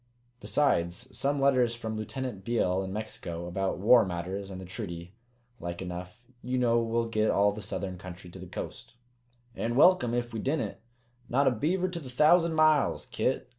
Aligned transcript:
Besides, 0.39 1.15
some 1.15 1.39
letters 1.39 1.75
from 1.75 1.95
Lieutenant 1.95 2.43
Beale 2.43 2.81
in 2.81 2.91
Mexico, 2.91 3.45
about 3.45 3.77
war 3.77 4.03
matters 4.03 4.49
and 4.49 4.59
the 4.59 4.65
treaty, 4.65 5.13
like 5.59 5.79
enough. 5.79 6.23
You 6.41 6.57
know, 6.57 6.79
we'll 6.79 7.07
get 7.07 7.29
all 7.29 7.51
the 7.51 7.61
southern 7.61 7.99
country 7.99 8.31
to 8.31 8.39
the 8.39 8.47
Coast?" 8.47 8.95
"An' 9.53 9.75
welcome 9.75 10.15
ef 10.15 10.33
we 10.33 10.39
didn't! 10.39 10.77
Not 11.29 11.45
a 11.47 11.51
beaver 11.51 11.87
to 11.87 11.99
the 11.99 12.09
thousand 12.09 12.55
miles, 12.55 13.05
Kit. 13.05 13.47